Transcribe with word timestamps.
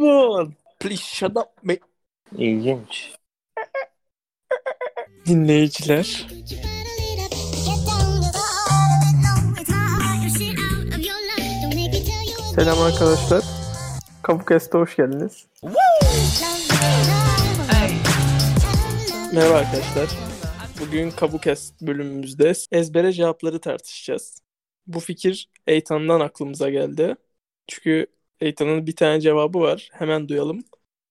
Come 0.00 0.12
on. 0.12 0.54
Please 0.78 1.02
shut 1.02 1.36
up 1.36 1.62
me. 1.62 1.78
İlginç. 2.38 3.14
Dinleyiciler. 5.26 6.26
Selam 12.54 12.82
arkadaşlar. 12.82 13.44
Kabukest'e 14.22 14.78
hoş 14.78 14.96
geldiniz. 14.96 15.46
Merhaba 19.32 19.54
arkadaşlar. 19.54 20.08
Bugün 20.80 21.10
Kabukest 21.10 21.82
bölümümüzde 21.82 22.52
ezbere 22.72 23.12
cevapları 23.12 23.60
tartışacağız. 23.60 24.42
Bu 24.86 25.00
fikir 25.00 25.48
Eytan'dan 25.66 26.20
aklımıza 26.20 26.70
geldi. 26.70 27.16
Çünkü 27.66 28.06
Eytan'ın 28.40 28.86
bir 28.86 28.96
tane 28.96 29.20
cevabı 29.20 29.60
var. 29.60 29.88
Hemen 29.92 30.28
duyalım. 30.28 30.64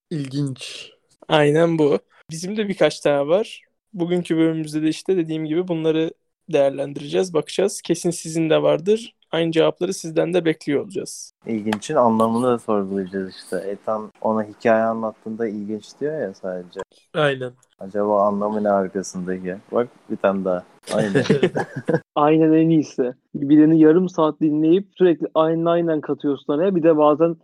İlginç. 0.09 0.91
Aynen 1.27 1.79
bu. 1.79 1.99
Bizim 2.31 2.57
de 2.57 2.67
birkaç 2.67 2.99
tane 2.99 3.27
var. 3.27 3.61
Bugünkü 3.93 4.37
bölümümüzde 4.37 4.81
de 4.83 4.89
işte 4.89 5.17
dediğim 5.17 5.45
gibi 5.45 5.67
bunları 5.67 6.13
değerlendireceğiz, 6.49 7.33
bakacağız. 7.33 7.81
Kesin 7.81 8.11
sizin 8.11 8.49
de 8.49 8.61
vardır. 8.61 9.15
Aynı 9.31 9.51
cevapları 9.51 9.93
sizden 9.93 10.33
de 10.33 10.45
bekliyor 10.45 10.83
olacağız. 10.83 11.33
İlginçin 11.45 11.95
anlamını 11.95 12.47
da 12.47 12.59
sorgulayacağız 12.59 13.35
işte. 13.35 13.57
Ethan 13.67 14.11
ona 14.21 14.43
hikaye 14.43 14.83
anlattığında 14.83 15.47
ilginç 15.47 15.85
diyor 16.01 16.21
ya 16.21 16.33
sadece. 16.33 16.79
Aynen. 17.13 17.51
Acaba 17.79 18.27
anlamı 18.27 18.63
ne 18.63 18.69
arkasındaki? 18.69 19.55
Bak 19.71 19.87
bir 20.09 20.17
tane 20.17 20.45
daha. 20.45 20.63
Aynen. 20.93 21.23
Aynen 22.15 22.53
en 22.53 22.69
iyisi. 22.69 23.13
Birini 23.35 23.79
yarım 23.79 24.09
saat 24.09 24.41
dinleyip 24.41 24.87
sürekli 24.97 25.27
aynen 25.35 25.65
aynen 25.65 26.01
katıyorsun 26.01 26.53
araya. 26.53 26.75
Bir 26.75 26.83
de 26.83 26.97
bazen 26.97 27.35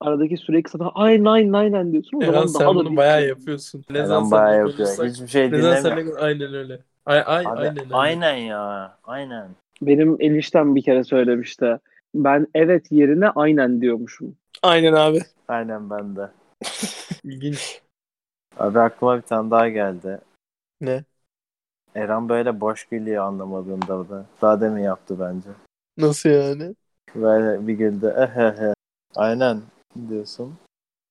aradaki 0.00 0.36
süre 0.36 0.62
kısa 0.62 0.78
aynen 0.94 1.24
aynen 1.24 1.52
aynen 1.52 1.92
diyorsun. 1.92 2.16
O 2.18 2.22
Eren 2.22 2.32
zaman 2.32 2.46
sen 2.46 2.60
daha 2.60 2.70
da 2.70 2.74
bunu 2.74 2.90
bir- 2.90 2.96
bayağı 2.96 3.26
yapıyorsun. 3.26 3.84
Ne 3.90 4.06
zaman 4.06 4.22
Neden 4.22 4.30
bayağı 4.30 4.66
yapıyor. 4.66 4.88
Hiçbir 5.10 5.28
şey 5.28 5.50
dinlemiyor. 5.52 6.16
Aynen 6.18 6.54
öyle. 6.54 6.80
Ay, 7.06 7.22
ay, 7.26 7.46
Abi, 7.46 7.60
aynen 7.60 7.90
aynen, 7.92 8.34
öyle. 8.34 8.40
ya. 8.44 8.98
Aynen. 9.04 9.48
Benim 9.82 10.16
eniştem 10.20 10.76
bir 10.76 10.82
kere 10.82 11.04
söylemişti. 11.04 11.78
Ben 12.14 12.46
evet 12.54 12.92
yerine 12.92 13.28
aynen 13.28 13.80
diyormuşum. 13.80 14.36
Aynen 14.62 14.92
abi. 14.92 15.18
Aynen 15.48 15.90
ben 15.90 16.16
de. 16.16 16.30
İlginç. 17.24 17.82
Abi 18.58 18.80
aklıma 18.80 19.16
bir 19.16 19.22
tane 19.22 19.50
daha 19.50 19.68
geldi. 19.68 20.18
Ne? 20.80 21.04
Eren 21.94 22.28
böyle 22.28 22.60
boş 22.60 22.84
gülüyor 22.84 23.24
anlamadığında 23.24 24.08
da. 24.08 24.26
Daha 24.42 24.60
demin 24.60 24.82
yaptı 24.82 25.20
bence. 25.20 25.48
Nasıl 25.98 26.30
yani? 26.30 26.74
Böyle 27.14 27.66
bir 27.66 27.72
güldü. 27.72 28.14
Ehehe. 28.18 28.74
Aynen 29.16 29.60
diyorsun. 30.08 30.54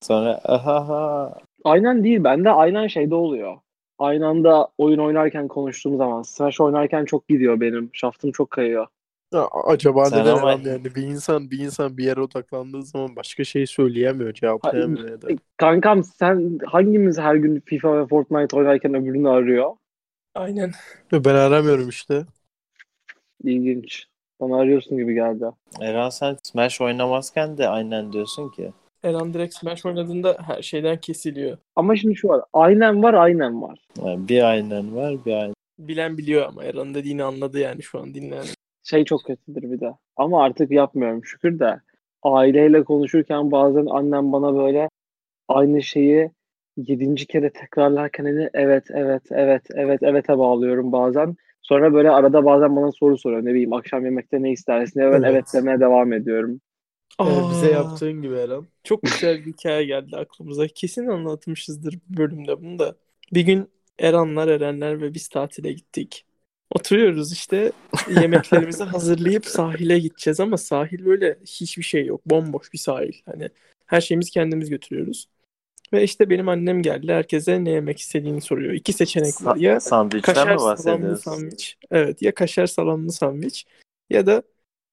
Sonra 0.02 0.40
ahaha. 0.44 1.38
Aynen 1.64 2.04
değil. 2.04 2.24
Bende 2.24 2.50
aynen 2.50 2.88
şeyde 2.88 3.16
oluyor. 3.16 3.58
Aynı 4.00 4.28
anda 4.28 4.68
oyun 4.78 5.00
oynarken 5.00 5.48
konuştuğum 5.48 5.98
zaman. 5.98 6.22
Smash 6.22 6.62
oynarken 6.62 7.06
çok 7.06 7.28
gidiyor 7.28 7.60
benim. 7.60 7.90
Şaftım 7.94 8.32
çok 8.32 8.52
kayıyor. 8.52 8.88
Ya, 9.34 9.48
acaba 9.66 10.06
Sen 10.06 10.20
neden 10.22 10.38
ama- 10.38 10.52
yani 10.52 10.86
bir 10.86 11.04
insan 11.04 11.52
bir 11.52 11.60
insan 11.60 11.98
bir 11.98 12.04
yere 12.04 12.22
odaklandığı 12.22 12.84
zaman 12.84 13.16
başka 13.16 13.44
şey 13.44 13.68
söyleyemiyor, 13.68 14.34
cevaplayamıyor 14.34 15.10
ya 15.10 15.22
da. 15.22 15.28
Kankam 15.58 16.04
sen 16.04 16.60
hangimiz 16.66 17.18
her 17.18 17.36
gün 17.36 17.60
FIFA 17.66 17.98
ve 17.98 18.08
Fortnite 18.08 18.58
oynarken 18.58 18.94
öbürünü 18.94 19.30
arıyor? 19.30 19.72
Aynen. 20.36 20.72
Ben 21.12 21.36
aramıyorum 21.36 21.90
işte. 21.90 22.26
İlginç. 23.44 24.06
Bana 24.40 24.60
arıyorsun 24.60 24.98
gibi 24.98 25.14
geldi. 25.14 25.46
Eren 25.82 26.10
sen 26.10 26.38
Smash 26.44 26.82
oynamazken 26.82 27.58
de 27.58 27.68
aynen 27.70 28.14
diyorsun 28.14 28.50
ki. 28.50 28.72
Eren 29.04 29.34
direkt 29.34 29.54
Smash 29.54 29.86
oynadığında 29.86 30.38
her 30.48 30.62
şeyden 30.62 30.98
kesiliyor. 30.98 31.58
Ama 31.76 31.96
şimdi 31.96 32.16
şu 32.16 32.28
var. 32.28 32.42
Aynen 32.54 33.04
var 33.04 33.14
aynen 33.14 33.62
var. 33.62 33.80
Yani 34.06 34.28
bir 34.28 34.44
aynen 34.44 34.96
var 34.96 35.16
bir 35.26 35.34
aynen. 35.34 35.54
Bilen 35.80 36.18
biliyor 36.18 36.46
ama 36.48 36.64
Eren 36.64 36.94
dediğini 36.94 37.24
anladı 37.24 37.60
yani 37.60 37.82
şu 37.82 38.00
an 38.00 38.14
dinleyen. 38.14 38.46
Şey 38.84 39.06
çok 39.06 39.24
kötüdür 39.26 39.72
bir 39.72 39.80
de. 39.80 39.94
Ama 40.18 40.44
artık 40.44 40.72
yapmıyorum 40.72 41.26
şükür 41.26 41.60
de. 41.60 41.80
Aileyle 42.24 42.84
konuşurken 42.84 43.52
bazen 43.52 43.86
annem 43.86 44.32
bana 44.32 44.56
böyle 44.56 44.90
aynı 45.48 45.82
şeyi 45.82 46.32
yedinci 46.78 47.28
kere 47.28 47.50
tekrarlarken 47.50 48.26
hani 48.26 48.50
evet 48.54 48.84
evet 48.90 49.24
evet 49.32 49.64
evet 49.76 50.04
evet'e 50.04 50.38
bağlıyorum 50.38 50.92
bazen. 50.92 51.36
Sonra 51.62 51.94
böyle 51.94 52.10
arada 52.10 52.46
bazen 52.46 52.76
bana 52.76 52.92
soru 52.92 53.18
soruyor. 53.18 53.46
Ne 53.46 53.50
bileyim 53.50 53.74
akşam 53.74 54.06
yemekte 54.06 54.42
ne 54.42 54.52
istersin? 54.52 55.00
Ve 55.00 55.12
ben 55.12 55.22
Evet. 55.24 55.28
evet 55.32 55.46
demeye 55.54 55.80
devam 55.80 56.14
ediyorum. 56.14 56.62
Ee, 57.22 57.50
bize 57.52 57.72
yaptığın 57.72 58.22
gibi 58.22 58.36
Eren. 58.36 58.68
Çok 58.84 59.02
güzel 59.02 59.46
bir 59.46 59.54
hikaye 59.54 59.86
geldi 59.86 60.18
aklımıza. 60.18 60.68
Kesin 60.68 61.08
anlatmışızdır 61.08 62.00
bu 62.10 62.18
bölümde 62.18 62.62
bunu 62.62 62.80
da. 62.80 62.96
Bir 63.34 63.42
gün 63.42 63.70
Erenler, 64.00 64.48
Erenler 64.48 65.02
ve 65.02 65.14
biz 65.14 65.28
tatile 65.28 65.74
gittik. 65.74 66.26
Oturuyoruz 66.72 67.34
işte 67.34 67.72
yemeklerimizi 68.22 68.84
hazırlayıp 68.84 69.46
sahile 69.46 70.00
gideceğiz 70.00 70.40
ama 70.40 70.58
sahil 70.58 71.06
böyle 71.06 71.38
hiçbir 71.46 71.84
şey 71.84 72.06
yok. 72.06 72.22
Bomboş 72.26 72.74
bir 72.74 72.78
sahil. 72.78 73.14
Hani 73.26 73.50
her 73.86 74.02
şeyimizi 74.02 74.32
kendimiz 74.32 74.70
götürüyoruz. 74.70 75.28
Ve 75.94 76.04
işte 76.04 76.30
benim 76.30 76.50
annem 76.50 76.82
geldi. 76.82 77.12
Herkese 77.12 77.64
ne 77.64 77.70
yemek 77.70 78.00
istediğini 78.00 78.42
soruyor. 78.42 78.74
İki 78.74 78.94
seçenek 78.94 79.46
var. 79.46 79.56
Ya 79.56 79.76
Sa- 79.76 79.80
sandviçten 79.80 80.34
kaşar 80.34 80.54
mi 80.54 80.60
salamlı 80.78 81.18
sandviç. 81.18 81.78
Evet 81.92 82.22
ya 82.22 82.34
kaşar 82.34 82.68
salamlı 82.68 83.12
sandviç 83.12 83.66
ya 84.10 84.26
da 84.26 84.44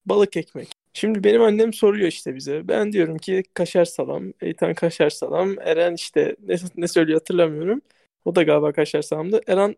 balık 0.06 0.36
ekmek. 0.36 0.79
Şimdi 0.92 1.24
benim 1.24 1.42
annem 1.42 1.72
soruyor 1.72 2.08
işte 2.08 2.34
bize. 2.34 2.68
Ben 2.68 2.92
diyorum 2.92 3.18
ki 3.18 3.42
kaşar 3.54 3.84
salam. 3.84 4.32
Eytan 4.40 4.74
kaşar 4.74 5.10
salam. 5.10 5.58
Eren 5.58 5.94
işte 5.94 6.36
ne, 6.46 6.56
ne 6.76 6.88
söylüyor 6.88 7.18
hatırlamıyorum. 7.18 7.80
O 8.24 8.34
da 8.34 8.42
galiba 8.42 8.72
kaşar 8.72 9.02
salamdı. 9.02 9.40
Eren 9.46 9.76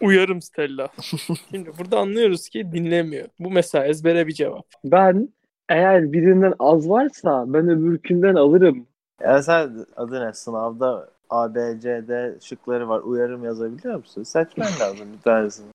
uyarım 0.00 0.42
Stella. 0.42 0.88
Şimdi 1.50 1.70
burada 1.78 1.98
anlıyoruz 1.98 2.48
ki 2.48 2.72
dinlemiyor. 2.72 3.28
Bu 3.38 3.50
mesela 3.50 3.86
ezbere 3.86 4.26
bir 4.26 4.32
cevap. 4.32 4.66
Ben 4.84 5.28
eğer 5.68 6.12
birinden 6.12 6.54
az 6.58 6.88
varsa 6.88 7.44
ben 7.46 7.68
öbürkünden 7.68 8.34
alırım. 8.34 8.86
Ya 9.20 9.42
sen 9.42 9.86
adı 9.96 10.26
ne? 10.26 10.32
Sınavda 10.32 11.10
A, 11.30 11.54
B, 11.54 11.80
C, 11.80 12.08
D 12.08 12.34
şıkları 12.40 12.88
var. 12.88 13.00
Uyarım 13.00 13.44
yazabiliyor 13.44 13.96
musun? 13.96 14.22
Seçmen 14.22 14.68
lazım 14.80 15.08
bir 15.16 15.22
tanesini. 15.22 15.66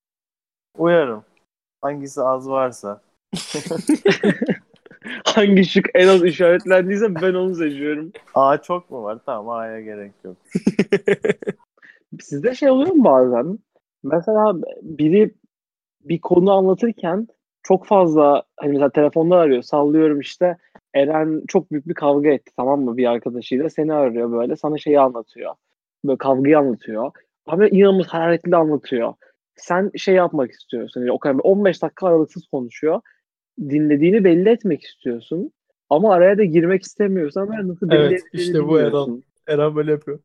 Uyarım. 0.77 1.23
Hangisi 1.81 2.21
az 2.21 2.49
varsa. 2.49 3.01
Hangi 5.25 5.65
şık 5.65 5.89
en 5.93 6.07
az 6.07 6.23
işaretlendiyse 6.23 7.15
ben 7.15 7.33
onu 7.33 7.55
seçiyorum. 7.55 8.11
A 8.33 8.57
çok 8.57 8.91
mu 8.91 9.03
var? 9.03 9.19
Tamam 9.25 9.49
A'ya 9.49 9.81
gerek 9.81 10.11
yok. 10.23 10.37
Sizde 12.21 12.55
şey 12.55 12.69
oluyor 12.69 12.91
mu 12.91 13.03
bazen? 13.03 13.59
Mesela 14.03 14.53
biri 14.81 15.33
bir 16.01 16.21
konu 16.21 16.51
anlatırken 16.51 17.27
çok 17.63 17.85
fazla 17.85 18.43
hani 18.57 18.71
mesela 18.71 18.89
telefonda 18.89 19.35
arıyor 19.35 19.61
sallıyorum 19.61 20.19
işte 20.19 20.57
Eren 20.93 21.43
çok 21.47 21.71
büyük 21.71 21.87
bir 21.87 21.93
kavga 21.93 22.29
etti 22.29 22.51
tamam 22.57 22.81
mı 22.81 22.97
bir 22.97 23.05
arkadaşıyla 23.05 23.69
seni 23.69 23.93
arıyor 23.93 24.31
böyle 24.31 24.55
sana 24.55 24.77
şeyi 24.77 24.99
anlatıyor. 24.99 25.55
Böyle 26.05 26.17
kavgayı 26.17 26.59
anlatıyor. 26.59 27.11
Ama 27.45 27.67
inanılmaz 27.67 28.07
hararetli 28.07 28.55
anlatıyor. 28.55 29.13
Sen 29.55 29.91
şey 29.97 30.15
yapmak 30.15 30.51
istiyorsun. 30.51 31.01
Yani 31.01 31.11
o 31.11 31.19
kadar 31.19 31.39
15 31.43 31.81
dakika 31.81 32.07
aralıksız 32.07 32.47
konuşuyor. 32.47 33.01
Dinlediğini 33.59 34.23
belli 34.23 34.49
etmek 34.49 34.83
istiyorsun. 34.83 35.51
Ama 35.89 36.13
araya 36.13 36.37
da 36.37 36.43
girmek 36.43 36.83
istemiyorsun 36.83 37.41
ama 37.41 37.67
nasıl 37.67 37.89
belli 37.89 37.99
Evet, 37.99 38.23
işte 38.33 38.67
bu 38.67 38.79
Eren. 38.79 39.23
Eren 39.47 39.75
böyle 39.75 39.91
yapıyor. 39.91 40.19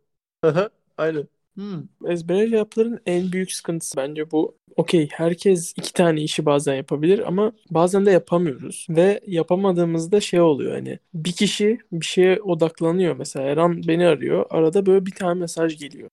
Aynen. 0.99 1.25
Hmm. 1.55 1.83
Ezbere 2.07 2.51
cevapların 2.51 3.01
en 3.07 3.33
büyük 3.33 3.53
sıkıntısı 3.53 3.97
bence 3.97 4.31
bu. 4.31 4.57
Okey, 4.77 5.09
herkes 5.13 5.75
iki 5.77 5.93
tane 5.93 6.23
işi 6.23 6.47
bazen 6.47 6.75
yapabilir 6.75 7.29
ama 7.29 7.53
bazen 7.71 8.07
de 8.07 8.11
yapamıyoruz. 8.11 8.87
Ve 8.91 9.21
yapamadığımızda 9.27 10.21
şey 10.21 10.41
oluyor 10.41 10.73
hani 10.73 10.99
bir 11.15 11.33
kişi 11.33 11.79
bir 11.93 12.05
şeye 12.07 12.43
odaklanıyor. 12.43 13.17
Mesela 13.17 13.47
Eren 13.47 13.83
beni 13.89 14.07
arıyor. 14.07 14.47
Arada 14.51 14.87
böyle 14.87 15.07
bir 15.07 15.11
tane 15.11 15.41
mesaj 15.41 15.79
geliyor. 15.79 16.09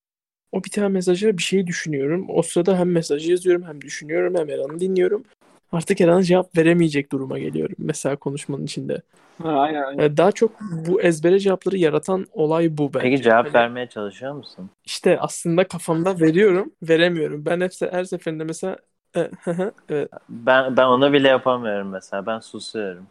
O 0.51 0.63
bir 0.63 0.69
tane 0.69 0.87
mesaja 0.87 1.37
bir 1.37 1.43
şey 1.43 1.67
düşünüyorum. 1.67 2.25
O 2.29 2.41
sırada 2.41 2.79
hem 2.79 2.91
mesajı 2.91 3.31
yazıyorum 3.31 3.63
hem 3.63 3.81
düşünüyorum 3.81 4.35
hem 4.35 4.49
Eren'i 4.49 4.79
dinliyorum. 4.79 5.23
Artık 5.71 6.01
Eren'e 6.01 6.23
cevap 6.23 6.57
veremeyecek 6.57 7.11
duruma 7.11 7.39
geliyorum 7.39 7.75
mesela 7.77 8.15
konuşmanın 8.15 8.63
içinde. 8.65 9.01
Ha, 9.43 9.49
aynen, 9.49 9.83
aynen. 9.83 10.03
Yani 10.03 10.17
daha 10.17 10.31
çok 10.31 10.51
bu 10.61 11.01
ezbere 11.01 11.39
cevapları 11.39 11.77
yaratan 11.77 12.25
olay 12.31 12.77
bu 12.77 12.93
bence. 12.93 13.03
Peki 13.09 13.23
cevap 13.23 13.45
Hani- 13.45 13.53
vermeye 13.53 13.87
çalışıyor 13.89 14.33
musun? 14.33 14.69
işte 14.85 15.19
aslında 15.19 15.67
kafamda 15.67 16.19
veriyorum, 16.19 16.71
veremiyorum. 16.83 17.45
Ben 17.45 17.61
hep 17.61 17.71
her 17.91 18.03
seferinde 18.03 18.43
mesela 18.43 18.77
e, 19.15 19.29
hı 19.43 19.51
hı, 19.51 19.71
evet. 19.89 20.09
Ben 20.29 20.77
ben 20.77 20.85
onu 20.85 21.13
bile 21.13 21.27
yapamıyorum 21.27 21.89
mesela. 21.89 22.25
Ben 22.25 22.39
susuyorum. 22.39 23.07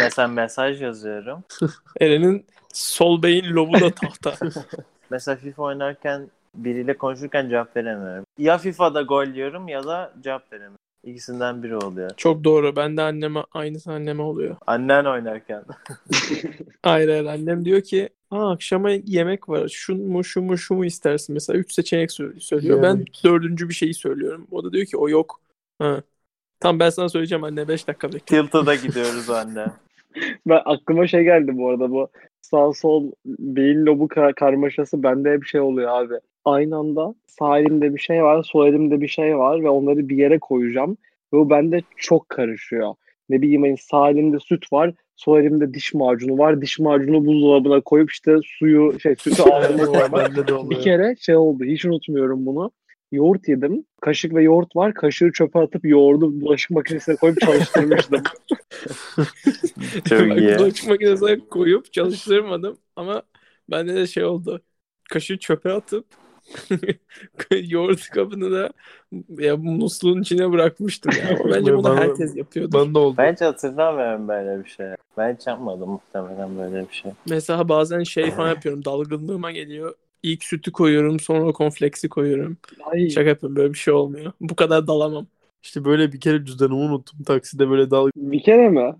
mesela 0.00 0.28
mesaj 0.28 0.82
yazıyorum. 0.82 1.44
Eren'in 2.00 2.46
sol 2.74 3.22
beyin 3.22 3.44
lobu 3.54 3.80
da 3.80 3.90
tahta. 3.90 4.34
Mesela 5.10 5.36
FIFA 5.36 5.62
oynarken 5.62 6.30
biriyle 6.54 6.98
konuşurken 6.98 7.48
cevap 7.48 7.76
veremiyorum. 7.76 8.24
Ya 8.38 8.58
FIFA'da 8.58 9.02
gol 9.02 9.26
yiyorum 9.26 9.68
ya 9.68 9.84
da 9.86 10.12
cevap 10.24 10.52
veremiyorum. 10.52 10.76
İkisinden 11.04 11.62
biri 11.62 11.76
oluyor. 11.76 12.10
Çok 12.16 12.44
doğru. 12.44 12.76
Ben 12.76 12.96
de 12.96 13.02
anneme 13.02 13.40
aynısı 13.52 13.92
anneme 13.92 14.22
oluyor. 14.22 14.56
Annen 14.66 15.04
oynarken. 15.04 15.64
Hayır 16.82 17.08
hayır 17.08 17.24
annem 17.24 17.64
diyor 17.64 17.80
ki 17.80 18.08
Ha, 18.30 18.50
akşama 18.50 18.90
yemek 18.90 19.48
var. 19.48 19.68
Şu 19.68 19.94
mu 19.96 20.24
şu 20.24 20.42
mu 20.42 20.58
şu 20.58 20.74
mu 20.74 20.84
istersin 20.84 21.32
mesela. 21.34 21.58
Üç 21.58 21.72
seçenek 21.72 22.10
sö- 22.10 22.40
söylüyor. 22.40 22.82
Ben 22.82 22.88
Yemek. 22.90 23.20
dördüncü 23.24 23.68
bir 23.68 23.74
şeyi 23.74 23.94
söylüyorum. 23.94 24.46
O 24.50 24.64
da 24.64 24.72
diyor 24.72 24.86
ki 24.86 24.96
o 24.96 25.08
yok. 25.08 25.40
Ha. 25.78 26.02
Tamam 26.60 26.80
ben 26.80 26.90
sana 26.90 27.08
söyleyeceğim 27.08 27.44
anne 27.44 27.68
5 27.68 27.88
dakika 27.88 28.08
bekle. 28.08 28.18
Tilta'da 28.42 28.74
gidiyoruz 28.74 29.30
anne. 29.30 29.66
Ben 30.46 30.60
aklıma 30.64 31.06
şey 31.06 31.22
geldi 31.24 31.52
bu 31.54 31.68
arada 31.68 31.90
bu 31.90 32.08
sağ 32.42 32.72
sol 32.72 33.12
beyin 33.26 33.86
lobu 33.86 34.04
ka- 34.04 34.34
karmaşası 34.34 35.02
bende 35.02 35.30
hep 35.32 35.44
şey 35.44 35.60
oluyor 35.60 35.88
abi. 36.02 36.14
Aynı 36.44 36.76
anda 36.76 37.14
sağ 37.26 37.58
elimde 37.58 37.94
bir 37.94 38.00
şey 38.00 38.22
var, 38.22 38.42
sol 38.42 38.66
elimde 38.66 39.00
bir 39.00 39.08
şey 39.08 39.38
var 39.38 39.62
ve 39.62 39.68
onları 39.68 40.08
bir 40.08 40.16
yere 40.16 40.38
koyacağım. 40.38 40.96
Ve 41.32 41.38
bu 41.38 41.50
bende 41.50 41.82
çok 41.96 42.28
karışıyor. 42.28 42.94
Ne 43.28 43.42
bileyim 43.42 43.62
hani 43.62 43.76
sağ 43.78 44.10
elimde 44.10 44.38
süt 44.38 44.72
var, 44.72 44.94
sol 45.16 45.40
elimde 45.40 45.74
diş 45.74 45.94
macunu 45.94 46.38
var. 46.38 46.62
Diş 46.62 46.78
macunu 46.78 47.26
buzdolabına 47.26 47.80
koyup 47.80 48.10
işte 48.10 48.36
suyu 48.44 49.00
şey 49.00 49.16
sütü 49.16 49.42
ağzıma 49.52 49.84
koymak. 49.84 50.70
Bir 50.70 50.80
kere 50.80 51.16
şey 51.20 51.36
oldu 51.36 51.64
hiç 51.64 51.84
unutmuyorum 51.84 52.46
bunu. 52.46 52.70
Yoğurt 53.12 53.48
yedim. 53.48 53.84
Kaşık 54.00 54.34
ve 54.34 54.42
yoğurt 54.42 54.76
var. 54.76 54.94
Kaşığı 54.94 55.32
çöpe 55.32 55.58
atıp 55.58 55.84
yoğurdu 55.84 56.40
bulaşık 56.40 56.70
makinesine 56.70 57.16
koyup 57.16 57.40
çalıştırmıştım. 57.40 58.22
Çok 60.08 60.38
iyi. 60.38 60.58
Bulaşık 60.58 60.88
makinesine 60.88 61.38
koyup 61.38 61.92
çalıştırmadım 61.92 62.76
ama 62.96 63.22
bende 63.70 63.94
de 63.94 64.06
şey 64.06 64.24
oldu. 64.24 64.60
Kaşığı 65.10 65.38
çöpe 65.38 65.72
atıp 65.72 66.04
yoğurt 67.62 68.08
kabını 68.08 68.52
da 68.52 68.70
ya 69.38 69.56
musluğun 69.56 70.22
içine 70.22 70.52
bırakmıştım 70.52 71.12
ya. 71.12 71.38
Ama 71.40 71.54
Bence 71.54 71.76
bunu 71.76 71.96
Ben- 71.96 71.96
herkes 71.96 72.36
yapıyordu. 72.36 72.78
Ben 72.78 72.94
de 72.94 72.98
oldu. 72.98 73.14
Bence 73.18 73.44
hatırlamıyorum 73.44 74.28
böyle 74.28 74.64
bir 74.64 74.70
şey. 74.70 74.86
Ben 75.18 75.34
hiç 75.34 75.46
yapmadım 75.46 75.90
muhtemelen 75.90 76.58
böyle 76.58 76.88
bir 76.88 76.94
şey. 76.94 77.12
Mesela 77.28 77.68
bazen 77.68 78.02
şey 78.02 78.30
falan 78.30 78.48
yapıyorum. 78.48 78.84
Dalgınlığıma 78.84 79.50
geliyor. 79.52 79.94
İlk 80.22 80.44
sütü 80.44 80.72
koyuyorum 80.72 81.20
sonra 81.20 81.52
konfleksi 81.52 82.08
koyuyorum. 82.08 82.56
Ay, 82.84 83.10
Şaka 83.10 83.28
yapıyorum 83.28 83.56
böyle 83.56 83.72
bir 83.72 83.78
şey 83.78 83.94
olmuyor. 83.94 84.32
Bu 84.40 84.56
kadar 84.56 84.86
dalamam. 84.86 85.26
İşte 85.62 85.84
böyle 85.84 86.12
bir 86.12 86.20
kere 86.20 86.44
cüzdanımı 86.44 86.80
unuttum. 86.80 87.22
Takside 87.22 87.70
böyle 87.70 87.90
dal... 87.90 88.10
bir 88.16 88.42
kere 88.42 88.68
mi? 88.68 88.94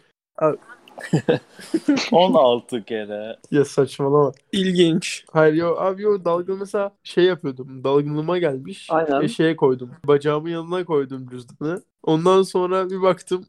16 2.13 2.85
kere. 2.85 3.37
Ya 3.51 3.65
saçmalama. 3.65 4.33
İlginç. 4.53 5.25
Hayır 5.33 5.55
yo 5.55 5.77
abi 5.79 6.03
yo 6.03 6.25
dalgın 6.25 6.59
mesela 6.59 6.91
şey 7.03 7.25
yapıyordum. 7.25 7.85
Dalgınlığıma 7.85 8.39
gelmiş. 8.39 8.89
Aynen. 8.91 9.21
Ve 9.23 9.29
şeye 9.29 9.57
koydum. 9.57 9.91
Bacağımın 10.07 10.49
yanına 10.51 10.85
koydum 10.85 11.29
cüzdanı. 11.31 11.83
Ondan 12.03 12.43
sonra 12.43 12.91
bir 12.91 13.03
baktım 13.03 13.45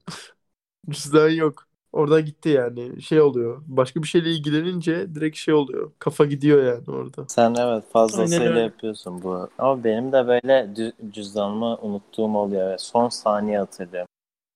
cüzdan 0.89 1.29
yok. 1.29 1.67
Oradan 1.93 2.25
gitti 2.25 2.49
yani. 2.49 3.01
Şey 3.01 3.21
oluyor. 3.21 3.63
Başka 3.67 4.03
bir 4.03 4.07
şeyle 4.07 4.31
ilgilenince 4.31 5.15
direkt 5.15 5.37
şey 5.37 5.53
oluyor. 5.53 5.91
Kafa 5.99 6.25
gidiyor 6.25 6.63
yani 6.63 6.97
orada. 6.97 7.25
Sen 7.27 7.55
evet 7.55 7.83
fazlasıyla 7.91 8.59
yapıyorsun 8.59 9.23
bu. 9.23 9.49
Ama 9.57 9.83
benim 9.83 10.11
de 10.11 10.27
böyle 10.27 10.53
cü- 10.53 11.11
cüzdanımı 11.11 11.77
unuttuğum 11.81 12.37
oluyor. 12.37 12.69
ve 12.71 12.77
Son 12.77 13.09
saniye 13.09 13.57
hatırlıyorum. 13.59 14.07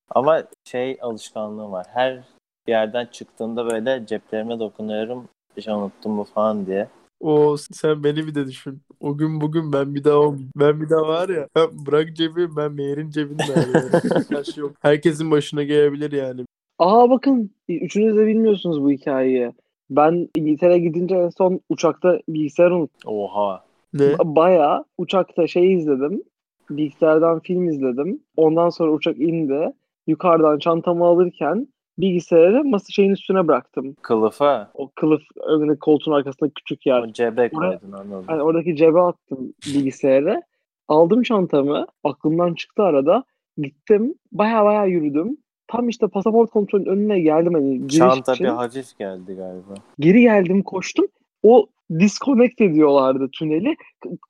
Ama 0.10 0.44
şey 0.66 0.98
alışkanlığım 1.02 1.72
var. 1.72 1.86
Her 1.90 2.24
yerden 2.72 3.06
çıktığında 3.06 3.66
böyle 3.72 4.06
ceplerime 4.06 4.60
dokunuyorum. 4.60 5.24
Bir 5.58 5.62
şey 5.62 5.74
unuttum 5.74 6.12
mu 6.12 6.24
falan 6.24 6.66
diye. 6.66 6.88
O 7.20 7.58
sen 7.58 8.04
beni 8.04 8.28
bir 8.28 8.36
de 8.36 8.48
düşün. 8.48 8.82
O 9.00 9.18
gün 9.18 9.42
bugün 9.42 9.74
ben 9.74 9.96
bir 9.96 10.04
daha 10.04 10.18
o- 10.20 10.36
ben 10.56 10.82
bir 10.82 10.90
daha 10.90 11.08
var 11.08 11.30
ya 11.30 11.48
bırak 11.86 12.16
cebi 12.16 12.56
ben 12.56 12.72
Meğer'in 12.72 13.10
cebinde. 13.10 13.44
Her 14.30 14.44
şey 14.44 14.62
yok. 14.62 14.72
Herkesin 14.82 15.32
başına 15.32 15.64
gelebilir 15.64 16.12
yani. 16.12 16.42
Aa 16.80 17.10
bakın 17.10 17.52
üçünüz 17.70 18.18
de 18.18 18.28
bilmiyorsunuz 18.28 18.82
bu 18.84 18.92
hikayeyi. 18.92 19.52
Ben 19.90 20.30
İngiltere'ye 20.36 20.80
gidince 20.80 21.16
en 21.16 21.30
son 21.30 21.60
uçakta 21.70 22.20
bilgisayar 22.30 22.72
unuttum. 22.72 23.14
Oha. 23.14 23.64
Ne? 23.94 24.16
Bayağı 24.24 24.86
uçakta 24.98 25.48
şey 25.48 25.74
izledim. 25.74 26.24
Bilgisayardan 26.70 27.40
film 27.40 27.70
izledim. 27.70 28.20
Ondan 28.38 28.70
sonra 28.70 28.92
uçak 28.92 29.20
indi. 29.20 29.72
Yukarıdan 30.08 30.60
çantamı 30.60 31.06
alırken 31.06 31.68
bilgisayarı 31.98 32.64
masa 32.64 32.86
şeyin 32.90 33.12
üstüne 33.12 33.48
bıraktım. 33.48 33.96
Kılıfa. 34.02 34.72
O 34.74 34.92
kılıf 34.96 35.22
önündeki 35.48 35.80
koltuğun 35.80 36.12
arkasında 36.12 36.50
küçük 36.50 36.86
yer. 36.86 37.02
O 37.02 37.12
cebe 37.14 37.50
koydun 37.50 37.92
anladım. 37.92 38.24
Hani 38.28 38.42
oradaki 38.42 38.76
cebe 38.76 39.00
attım 39.00 39.54
bilgisayarı. 39.68 40.42
Aldım 40.88 41.24
çantamı. 41.24 41.88
Aklımdan 42.04 42.54
çıktı 42.54 42.84
arada. 42.84 43.24
Gittim. 43.58 44.16
Baya 44.32 44.66
baya 44.66 44.86
yürüdüm. 44.86 45.38
Tam 45.68 45.90
işte 45.90 46.08
pasaport 46.08 46.50
kontrolünün 46.52 46.90
önüne 46.90 47.20
geldim. 47.20 47.54
Hani 47.54 47.78
giriş 47.80 47.98
Çanta 47.98 48.34
için. 48.34 48.46
bir 48.46 48.50
hafif 48.52 48.98
geldi 48.98 49.36
galiba. 49.36 49.74
Geri 50.00 50.22
geldim 50.22 50.64
koştum. 50.64 51.08
O 51.46 51.68
disconnect 52.00 52.62
ediyorlardı 52.62 53.30
tüneli. 53.32 53.76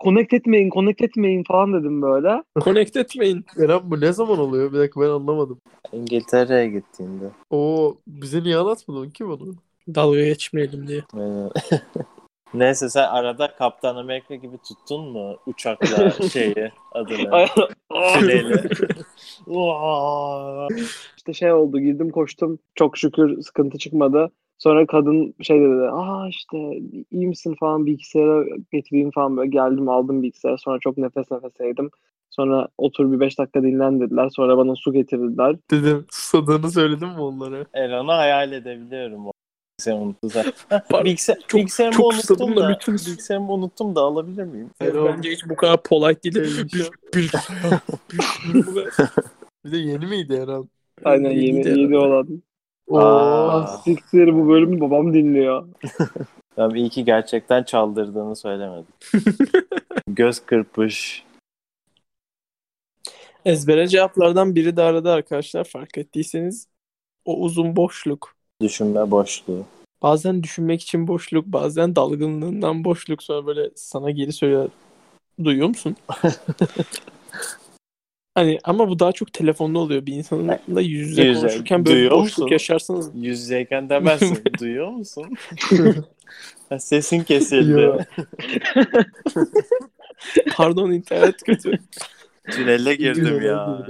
Connect 0.03 0.33
etmeyin, 0.33 0.69
connect 0.69 1.01
etmeyin 1.01 1.43
falan 1.43 1.73
dedim 1.73 2.01
böyle. 2.01 2.43
Connect 2.61 2.97
etmeyin. 2.97 3.45
Eren 3.59 3.79
bu 3.83 4.01
ne 4.01 4.13
zaman 4.13 4.39
oluyor? 4.39 4.73
Bir 4.73 4.77
dakika 4.77 5.01
ben 5.01 5.09
anlamadım. 5.09 5.61
İngiltere'ye 5.93 6.69
gittiğinde. 6.69 7.25
O 7.49 7.95
bize 8.07 8.43
niye 8.43 8.57
anlatmadın 8.57 9.09
ki 9.09 9.27
bunu? 9.27 9.55
Dalga 9.95 10.23
geçmeyelim 10.25 10.87
diye. 10.87 11.01
Neyse 12.53 12.89
sen 12.89 13.07
arada 13.07 13.55
Kaptan 13.55 13.95
Amerika 13.95 14.35
gibi 14.35 14.57
tuttun 14.57 15.11
mu 15.11 15.37
uçakla 15.45 16.11
şeyi 16.33 16.71
adını 16.91 17.47
tüneli. 18.13 18.69
İşte 21.17 21.33
şey 21.33 21.53
oldu 21.53 21.79
girdim 21.79 22.09
koştum. 22.09 22.59
Çok 22.75 22.97
şükür 22.97 23.41
sıkıntı 23.41 23.77
çıkmadı. 23.77 24.31
Sonra 24.65 24.85
kadın 24.85 25.35
şey 25.41 25.61
dedi. 25.61 25.89
Aa 25.91 26.27
işte 26.29 26.57
iyi 27.11 27.27
misin 27.27 27.55
falan 27.59 27.85
bilgisayara 27.85 28.45
getireyim 28.71 29.11
falan 29.11 29.37
böyle. 29.37 29.49
Geldim 29.49 29.89
aldım 29.89 30.23
bilgisayarı. 30.23 30.57
Sonra 30.57 30.79
çok 30.79 30.97
nefes 30.97 31.31
nefeseydim. 31.31 31.89
Sonra 32.29 32.67
otur 32.77 33.11
bir 33.11 33.19
5 33.19 33.39
dakika 33.39 33.63
dinlen 33.63 33.99
dediler. 33.99 34.29
Sonra 34.29 34.57
bana 34.57 34.75
su 34.75 34.93
getirdiler. 34.93 35.55
Dedim 35.71 36.05
susadığını 36.11 36.71
söyledim 36.71 37.07
mi 37.07 37.19
onlara? 37.19 37.65
Eran'ı 37.73 38.11
hayal 38.11 38.51
edebiliyorum. 38.51 39.27
o 39.27 39.31
Bilgisayarımı 39.79 40.05
unuttum 40.05 40.29
zaten. 40.29 40.53
Bilgisayar, 41.05 41.37
çok- 41.47 41.59
bilgisayarımı 41.59 41.97
çok 41.97 42.13
unuttum 42.13 42.55
da 42.55 42.69
bütün- 42.69 42.93
bilgisayarımı 42.93 43.51
unuttum 43.53 43.95
da 43.95 44.01
alabilir 44.01 44.43
miyim? 44.43 44.69
Eren, 44.81 45.05
Bence 45.05 45.31
hiç 45.31 45.49
bu 45.49 45.55
kadar 45.55 45.83
polite 45.83 46.33
değil. 46.33 46.69
Şey- 46.69 46.81
Bil- 47.15 47.23
bilgisayar. 48.53 48.89
bir 49.65 49.71
de 49.71 49.77
yeni 49.77 50.05
miydi 50.05 50.33
Eren? 50.33 50.69
Aynen 51.03 51.31
yeni, 51.31 51.79
yeni 51.79 51.97
olan. 51.97 52.43
Oo. 52.87 52.99
Ah 52.99 53.81
siktir 53.83 54.33
bu 54.33 54.49
bölümü 54.49 54.81
babam 54.81 55.13
dinliyor. 55.13 55.67
Ben 56.57 56.69
iyi 56.69 56.89
ki 56.89 57.05
gerçekten 57.05 57.63
çaldırdığını 57.63 58.35
söylemedim. 58.35 58.93
Göz 60.07 60.39
kırpış. 60.45 61.23
Ezbere 63.45 63.87
cevaplardan 63.87 64.55
biri 64.55 64.77
de 64.77 64.81
arada 64.81 65.11
arkadaşlar 65.11 65.63
fark 65.63 65.97
ettiyseniz 65.97 66.67
o 67.25 67.39
uzun 67.39 67.75
boşluk. 67.75 68.35
Düşünme 68.61 69.11
boşluğu. 69.11 69.65
Bazen 70.01 70.43
düşünmek 70.43 70.81
için 70.81 71.07
boşluk, 71.07 71.45
bazen 71.45 71.95
dalgınlığından 71.95 72.83
boşluk 72.83 73.23
sonra 73.23 73.47
böyle 73.47 73.69
sana 73.75 74.11
geri 74.11 74.33
söylüyor. 74.33 74.69
Duyuyor 75.43 75.67
musun? 75.67 75.95
hani 78.35 78.59
ama 78.63 78.89
bu 78.89 78.99
daha 78.99 79.11
çok 79.11 79.33
telefonda 79.33 79.79
oluyor. 79.79 80.05
Bir 80.05 80.13
insanla 80.13 80.59
yüz 80.81 81.09
yüze 81.09 81.23
Yüz 81.23 81.35
yüze. 81.35 81.47
konuşurken 81.47 81.85
böyle 81.85 81.95
Duyuyor 81.95 82.11
boşluk 82.11 82.37
musun? 82.39 82.47
yaşarsanız 82.51 83.11
Yüz 83.15 83.39
yüzeyken 83.39 83.89
demezsin. 83.89 84.37
Duyuyor 84.59 84.91
musun? 84.91 85.25
Ha, 86.69 86.79
Sesin 86.79 87.23
kesildi. 87.23 87.91
Pardon 90.55 90.91
internet 90.91 91.43
kötü. 91.43 91.71
Tünele 92.51 92.95
girdim 92.95 93.41
ya. 93.41 93.87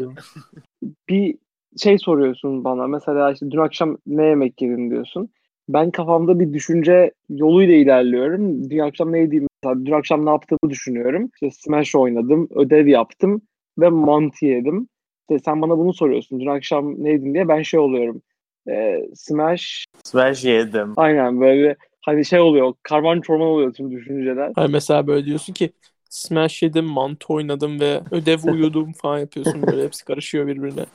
Bir 1.09 1.35
şey 1.83 1.97
soruyorsun 1.97 2.63
bana. 2.63 2.87
Mesela 2.87 3.31
işte 3.31 3.51
dün 3.51 3.57
akşam 3.57 3.97
ne 4.07 4.25
yemek 4.25 4.61
yedin 4.61 4.89
diyorsun. 4.91 5.29
Ben 5.69 5.91
kafamda 5.91 6.39
bir 6.39 6.53
düşünce 6.53 7.11
yoluyla 7.29 7.75
ilerliyorum. 7.75 8.69
Dün 8.69 8.79
akşam 8.79 9.11
ne 9.11 9.19
yediğimi 9.19 9.47
mesela 9.63 9.85
dün 9.85 9.91
akşam 9.91 10.25
ne 10.25 10.29
yaptığımı 10.29 10.69
düşünüyorum. 10.69 11.29
İşte 11.33 11.51
Smash 11.51 11.95
oynadım, 11.95 12.47
ödev 12.55 12.87
yaptım 12.87 13.41
ve 13.77 13.89
mantı 13.89 14.45
yedim. 14.45 14.87
İşte 15.21 15.43
sen 15.45 15.61
bana 15.61 15.77
bunu 15.77 15.93
soruyorsun. 15.93 16.39
Dün 16.39 16.47
akşam 16.47 17.03
ne 17.03 17.09
yedin 17.09 17.33
diye 17.33 17.47
ben 17.47 17.61
şey 17.61 17.79
oluyorum. 17.79 18.21
Ee, 18.69 19.07
Smash 19.15 19.85
Smash 20.03 20.45
yedim. 20.45 20.93
aynen 20.97 21.41
böyle 21.41 21.75
hani 22.01 22.25
şey 22.25 22.39
oluyor. 22.39 22.73
Karman 22.83 23.21
çorman 23.21 23.47
oluyor 23.47 23.73
tüm 23.73 23.91
düşünceler. 23.91 24.51
Hani 24.55 24.71
mesela 24.71 25.07
böyle 25.07 25.25
diyorsun 25.25 25.53
ki 25.53 25.69
Smash 26.09 26.63
yedim, 26.63 26.85
mantı 26.85 27.33
oynadım 27.33 27.79
ve 27.79 28.01
ödev 28.11 28.51
uyudum 28.51 28.93
falan 28.93 29.19
yapıyorsun. 29.19 29.61
Böyle 29.67 29.83
hepsi 29.83 30.05
karışıyor 30.05 30.47
birbirine. 30.47 30.85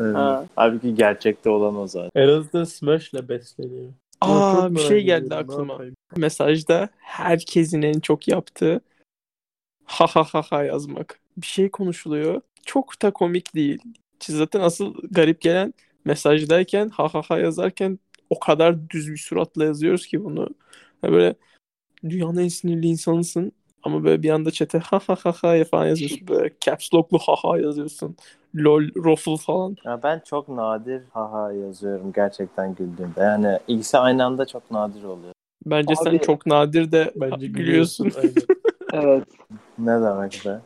Evet. 0.00 0.16
Ha. 0.16 0.46
Halbuki 0.56 0.94
gerçekte 0.94 1.50
olan 1.50 1.76
o 1.76 1.86
zaten. 1.86 2.10
Eren 2.22 2.44
de 2.52 2.66
Smash'le 2.66 3.28
besleniyor. 3.28 3.92
Aa 4.20 4.74
bir 4.74 4.78
şey 4.78 5.02
geldi 5.02 5.34
aklıma. 5.34 5.78
Mesajda 6.16 6.88
herkesin 6.98 7.82
en 7.82 8.00
çok 8.00 8.28
yaptığı 8.28 8.80
ha 9.84 10.06
ha 10.06 10.24
ha 10.24 10.42
ha 10.50 10.64
yazmak. 10.64 11.20
Bir 11.36 11.46
şey 11.46 11.70
konuşuluyor. 11.70 12.40
Çok 12.66 13.02
da 13.02 13.10
komik 13.10 13.54
değil. 13.54 13.78
Zaten 14.20 14.60
asıl 14.60 14.94
garip 15.10 15.40
gelen 15.40 15.74
mesajdayken 16.04 16.88
ha 16.88 17.08
ha 17.08 17.22
ha 17.28 17.38
yazarken 17.38 17.98
o 18.30 18.38
kadar 18.38 18.90
düz 18.90 19.10
bir 19.10 19.16
suratla 19.16 19.64
yazıyoruz 19.64 20.06
ki 20.06 20.24
bunu. 20.24 20.48
Ha 21.02 21.12
böyle 21.12 21.34
dünyanın 22.08 22.38
en 22.38 22.48
sinirli 22.48 22.86
insanısın 22.86 23.52
ama 23.82 24.04
böyle 24.04 24.22
bir 24.22 24.30
anda 24.30 24.50
chat'e 24.50 24.78
ha 24.78 25.00
ha 25.06 25.16
ha 25.24 25.32
ha 25.32 25.64
falan 25.64 25.86
yazıyorsun. 25.86 26.28
Böyle 26.28 26.50
caps 26.60 26.94
lock'lu 26.94 27.18
ha 27.18 27.34
ha 27.42 27.58
yazıyorsun. 27.58 28.16
Lol, 28.56 28.82
ruffle 28.96 29.36
falan. 29.36 29.76
Ya 29.84 30.02
ben 30.02 30.22
çok 30.24 30.48
nadir 30.48 31.02
haha 31.12 31.52
yazıyorum 31.52 32.12
gerçekten 32.12 32.74
güldüğümde. 32.74 33.20
Yani 33.20 33.58
ikisi 33.68 33.98
aynı 33.98 34.24
anda 34.24 34.46
çok 34.46 34.70
nadir 34.70 35.04
oluyor. 35.04 35.32
Bence 35.66 35.94
sen 35.96 36.10
Abi- 36.10 36.20
çok 36.20 36.46
nadir 36.46 36.92
de 36.92 37.12
Bence 37.16 37.46
gülüyorsun. 37.46 38.12
Evet. 38.92 39.24
Ne 39.78 39.92
demek 39.92 40.42
be? 40.46 40.60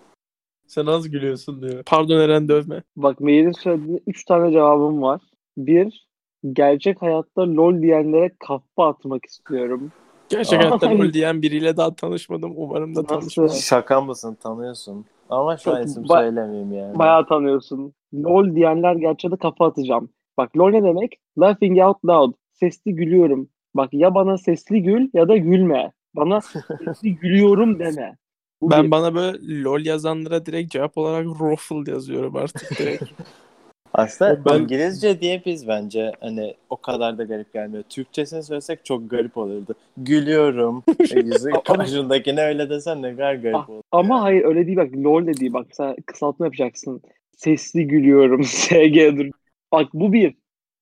Sen 0.68 0.86
az 0.86 1.10
gülüyorsun 1.10 1.62
diyor. 1.62 1.82
Pardon 1.86 2.20
Eren 2.20 2.48
dövme. 2.48 2.82
Bak 2.96 3.20
Meyr'in 3.20 3.52
söylediğine 3.52 4.00
3 4.06 4.24
tane 4.24 4.52
cevabım 4.52 5.02
var. 5.02 5.20
Bir, 5.56 6.08
gerçek 6.52 7.02
hayatta 7.02 7.42
lol 7.56 7.82
diyenlere 7.82 8.30
kafa 8.38 8.88
atmak 8.88 9.24
istiyorum. 9.24 9.92
Gerçek 10.28 10.60
Aa. 10.60 10.62
hayatta 10.62 10.90
lol 10.90 11.12
diyen 11.12 11.42
biriyle 11.42 11.76
daha 11.76 11.94
tanışmadım. 11.94 12.52
Umarım 12.56 12.94
da 12.96 13.06
tanışmam. 13.06 13.48
Şaka 13.48 14.00
mısın? 14.00 14.36
Tanıyorsun. 14.42 15.04
Ama 15.30 15.56
şu 15.56 15.74
an 15.74 15.82
isim 15.82 16.02
ba- 16.02 16.18
söylemeyeyim 16.18 16.72
yani. 16.72 16.98
Bayağı 16.98 17.26
tanıyorsun. 17.26 17.92
Lol 18.14 18.54
diyenler 18.54 18.96
gerçeğe 18.96 19.30
de 19.30 19.36
kafa 19.36 19.66
atacağım. 19.66 20.10
Bak 20.38 20.56
lol 20.56 20.70
ne 20.70 20.82
demek? 20.82 21.18
Laughing 21.38 21.78
out 21.78 22.04
loud. 22.04 22.34
Sesli 22.52 22.94
gülüyorum. 22.94 23.48
Bak 23.74 23.88
ya 23.92 24.14
bana 24.14 24.38
sesli 24.38 24.82
gül 24.82 25.08
ya 25.14 25.28
da 25.28 25.36
gülme. 25.36 25.92
Bana 26.16 26.40
sesli 26.84 27.14
gülüyorum 27.16 27.78
deme. 27.78 28.16
Bu 28.60 28.70
Ben 28.70 28.84
bir. 28.84 28.90
bana 28.90 29.14
böyle 29.14 29.62
lol 29.62 29.80
yazanlara 29.80 30.46
direkt 30.46 30.72
cevap 30.72 30.98
olarak 30.98 31.26
ruffle 31.26 31.90
yazıyorum 31.90 32.36
artık 32.36 32.78
direkt. 32.78 33.04
Aslında 33.92 34.44
Ben- 34.44 34.58
İngilizce 34.58 35.20
diye 35.20 35.42
biz 35.46 35.68
bence 35.68 36.12
hani 36.20 36.54
o 36.70 36.76
kadar 36.76 37.18
da 37.18 37.24
garip 37.24 37.52
gelmiyor. 37.52 37.84
Türkçesini 37.88 38.42
söylesek 38.42 38.84
çok 38.84 39.10
garip 39.10 39.36
olurdu. 39.36 39.74
Gülüyorum. 39.96 40.82
E, 41.10 41.20
Yüzü 41.20 41.50
karşındakine 41.64 42.40
öyle 42.40 42.70
desen 42.70 43.02
ne 43.02 43.12
kadar 43.12 43.34
garip 43.34 43.70
olur. 43.70 43.82
Ama 43.92 44.22
hayır 44.22 44.44
öyle 44.44 44.66
değil 44.66 44.76
bak 44.76 44.92
lol 44.96 45.26
de 45.26 45.34
değil. 45.34 45.52
Bak 45.52 45.66
sen 45.72 45.96
kısaltma 46.06 46.46
yapacaksın. 46.46 47.02
Sesli 47.36 47.86
gülüyorum. 47.86 48.44
SG 48.44 49.16
dur. 49.16 49.30
Bak 49.72 49.88
bu 49.94 50.12
bir. 50.12 50.34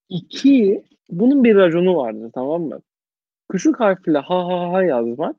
İki. 0.08 0.84
Bunun 1.10 1.44
bir 1.44 1.54
raconu 1.54 1.96
vardır 1.96 2.30
tamam 2.34 2.62
mı? 2.62 2.80
Küçük 3.50 3.80
harfle 3.80 4.18
ha 4.18 4.48
ha 4.48 4.72
ha 4.72 4.82
yazmak. 4.82 5.36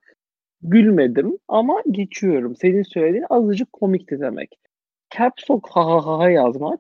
Gülmedim 0.62 1.38
ama 1.48 1.82
geçiyorum. 1.92 2.56
Senin 2.56 2.84
söylediğin 2.84 3.26
azıcık 3.30 3.74
komikti 3.74 4.20
demek. 4.20 4.60
Caps 5.18 5.50
lock 5.52 5.68
ha 5.72 5.86
ha 5.86 6.20
ha 6.20 6.30
yazmak. 6.30 6.80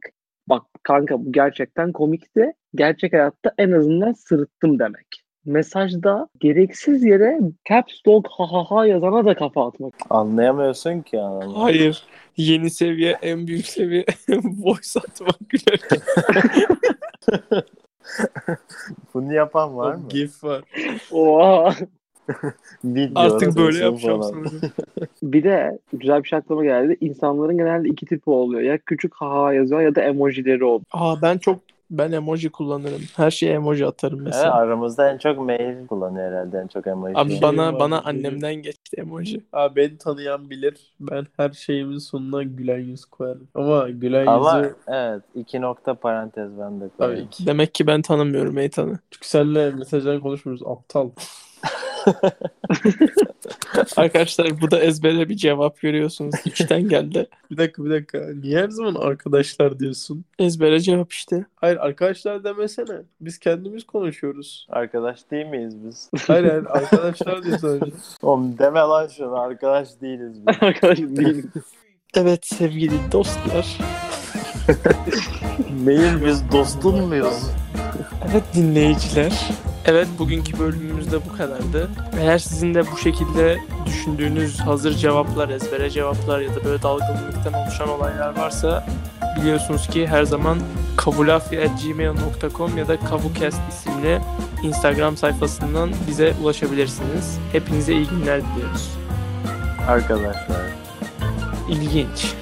Bak 0.50 0.64
kanka 0.84 1.26
bu 1.26 1.32
gerçekten 1.32 1.92
komikti. 1.92 2.54
Gerçek 2.76 3.14
hayatta 3.14 3.52
en 3.58 3.72
azından 3.72 4.14
sırıttım 4.14 4.80
demek. 4.80 5.24
Mesajda 5.46 6.28
gereksiz 6.40 7.04
yere 7.04 7.40
caps 7.70 7.94
lock 8.08 8.28
ha 8.32 8.52
ha 8.52 8.64
ha 8.64 8.86
yazana 8.86 9.26
da 9.26 9.36
kafa 9.36 9.68
atmak. 9.68 9.94
Anlayamıyorsun 10.10 11.02
ki 11.02 11.20
anlamı. 11.20 11.54
Hayır. 11.54 12.04
Yeni 12.38 12.70
seviye, 12.70 13.18
en 13.22 13.48
büyük 13.48 13.66
seviye 13.66 14.06
voice 14.44 15.00
atmak 15.00 15.40
gülerken. 15.50 16.00
Bunu 19.14 19.34
yapan 19.34 19.78
var 19.78 19.96
mı? 19.96 20.10
GIF 20.10 20.44
var. 20.44 20.64
Oha. 21.12 21.76
Video 22.86 23.22
Artık 23.22 23.56
böyle 23.58 23.80
yapacağım 23.84 24.24
sanırım. 24.24 24.62
Bir 25.24 25.44
de 25.44 25.80
güzel 25.94 26.24
bir 26.24 26.28
şey 26.28 26.40
aklıma 26.40 26.64
geldi. 26.64 26.98
İnsanların 27.02 27.58
genelde 27.58 27.90
iki 27.90 28.06
tipi 28.06 28.30
oluyor. 28.30 28.62
Ya 28.62 28.78
küçük 28.78 29.14
ha 29.16 29.30
ha 29.44 29.54
yazıyor 29.54 29.82
ya 29.82 29.96
da 29.96 30.02
emojileri 30.02 30.64
oluyor. 30.64 30.82
Aa 30.92 31.22
ben 31.22 31.38
çok 31.38 31.60
ben 31.92 32.12
emoji 32.12 32.50
kullanırım. 32.50 33.02
Her 33.16 33.32
şeye 33.32 33.54
emoji 33.54 33.86
atarım 33.86 34.18
Evet, 34.18 34.28
mesela. 34.28 34.54
aramızda 34.54 35.12
en 35.12 35.18
çok 35.18 35.40
mail 35.40 35.88
kullanıyor 35.88 36.32
herhalde 36.32 36.58
en 36.60 36.68
çok 36.68 36.88
emoji. 36.88 37.18
Abi 37.18 37.32
Şey 37.32 37.42
bana 37.42 37.74
var, 37.74 37.80
bana 37.80 38.02
şey- 38.02 38.10
annemden 38.12 38.56
geçti 38.56 38.98
emoji. 38.98 39.42
Abi 39.54 39.76
beni 39.76 39.98
tanıyan 39.98 40.50
bilir. 40.50 40.74
Ben 41.00 41.26
her 41.38 41.50
şeyimin 41.50 41.98
sonuna 41.98 42.44
gülen 42.44 42.80
yüz 42.80 43.06
koyarım. 43.06 43.48
Ama 43.56 43.90
gülen 43.90 44.26
Ama 44.26 44.58
yüzü 44.58 44.76
evet 44.88 45.22
iki 45.36 45.62
nokta 45.62 45.94
parantez 45.94 46.52
ben 46.60 46.80
de 46.82 46.84
Abi 46.86 46.92
koyayım. 46.98 47.26
iki. 47.26 47.46
Demek 47.46 47.74
ki 47.74 47.88
ben 47.88 48.02
tanımıyorum 48.02 48.58
Eytan'ı. 48.58 49.00
Çünkü 49.12 49.28
seninle 49.28 49.72
mesajdan 49.72 50.20
konuşmuyoruz. 50.20 50.68
Aptal. 50.68 51.10
Arkadaşlar 53.98 54.62
bu 54.62 54.72
da 54.72 54.80
ezbere 54.80 55.30
bir 55.30 55.36
cevap 55.36 55.82
görüyorsunuz. 55.82 56.36
İçten 56.46 56.90
geldi. 56.90 57.28
Bir 57.52 57.58
dakika 57.58 57.86
bir 57.86 57.90
dakika. 57.90 58.28
Niye 58.42 58.60
her 58.60 58.70
zaman 58.70 58.96
arkadaşlar 58.96 59.80
diyorsun? 59.80 60.26
Ezbere 60.40 60.80
cevap 60.80 61.14
işte. 61.14 61.46
Hayır 61.56 61.78
arkadaşlar 61.78 62.44
demesene. 62.44 63.02
Biz 63.22 63.40
kendimiz 63.40 63.84
konuşuyoruz. 63.84 64.68
Arkadaş 64.70 65.32
değil 65.32 65.46
miyiz 65.46 65.76
biz? 65.86 66.10
Hayır 66.28 66.44
hayır 66.46 66.66
arkadaşlar 66.70 67.44
diyor 67.44 67.58
sadece. 67.58 67.92
Oğlum 68.22 68.58
deme 68.58 68.80
lan 68.80 69.08
şunu 69.08 69.40
arkadaş 69.40 69.88
değiliz 70.02 70.48
biz. 70.48 70.56
Arkadaş 70.62 70.98
değil. 70.98 71.46
Evet 72.16 72.46
sevgili 72.46 73.12
dostlar. 73.12 73.78
Mail 75.86 76.26
biz 76.26 76.52
dostun 76.52 77.08
muyuz? 77.08 77.52
Evet 78.32 78.44
dinleyiciler. 78.56 79.50
Evet 79.88 80.08
bugünkü 80.20 80.60
bölümümüzde 80.60 81.26
bu 81.26 81.38
kadardı. 81.38 81.90
Eğer 82.20 82.38
sizin 82.38 82.74
de 82.74 82.92
bu 82.92 82.98
şekilde 82.98 83.58
düşündüğünüz 83.86 84.60
hazır 84.60 84.94
cevaplar, 84.94 85.50
ezbere 85.50 85.90
cevaplar 85.90 86.40
ya 86.40 86.56
da 86.56 86.64
böyle 86.66 86.82
dalgınlıktan 86.82 87.54
oluşan 87.54 87.90
olaylar 87.90 88.38
varsa 88.38 88.86
biliyorsunuz 89.42 89.88
ki 89.88 90.08
her 90.08 90.24
zaman 90.24 90.60
kavulafi.gmail.com 90.98 92.78
ya 92.78 92.88
da 92.88 93.00
kavukast 93.00 93.62
isimli 93.70 94.22
Instagram 94.64 95.18
sayfasından 95.18 95.90
bize 96.08 96.34
ulaşabilirsiniz. 96.44 97.40
Hepinize 97.52 97.94
iyi 97.94 98.08
günler 98.08 98.42
diliyoruz. 98.42 98.92
Arkadaşlar. 99.88 100.62
İlginç. 101.70 102.34